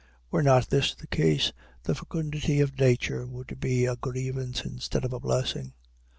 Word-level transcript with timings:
Were 0.31 0.41
not 0.41 0.69
this 0.71 0.95
the 0.95 1.05
case, 1.05 1.53
the 1.83 1.93
fecundity 1.93 2.59
of 2.59 2.79
nature 2.79 3.27
would 3.27 3.59
be 3.59 3.85
a 3.85 3.95
grievance 3.95 4.65
instead 4.65 5.05
of 5.05 5.13
a 5.13 5.19
blessing. 5.19 5.73